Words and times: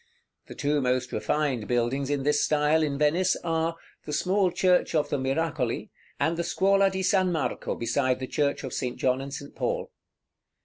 The 0.47 0.55
two 0.55 0.81
most 0.81 1.11
refined 1.11 1.67
buildings 1.67 2.09
in 2.09 2.23
this 2.23 2.43
style 2.43 2.81
in 2.81 2.97
Venice 2.97 3.37
are, 3.43 3.75
the 4.05 4.13
small 4.13 4.49
Church 4.51 4.95
of 4.95 5.09
the 5.09 5.19
Miracoli, 5.19 5.91
and 6.19 6.37
the 6.37 6.43
Scuola 6.43 6.89
di 6.91 7.03
San 7.03 7.31
Marco 7.31 7.75
beside 7.75 8.19
the 8.19 8.25
Church 8.25 8.63
of 8.63 8.73
St. 8.73 8.97
John 8.97 9.21
and 9.21 9.31
St. 9.31 9.53
Paul. 9.55 9.91